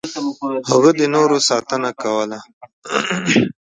هغه 0.71 0.91
د 0.99 1.01
نورو 1.15 1.37
ساتنه 1.49 1.89
کوله. 2.01 2.39